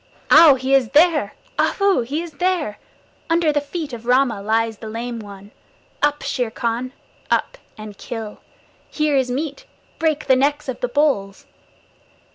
[0.31, 0.55] Ow!
[0.55, 1.35] He is there.
[1.59, 2.01] Ahoo!
[2.01, 2.79] He is there.
[3.29, 5.51] Under the feet of Rama lies the Lame One!
[6.01, 6.91] Up, Shere Khan!
[7.29, 8.39] Up and kill!
[8.89, 9.65] Here is meat;
[9.99, 11.45] break the necks of the bulls!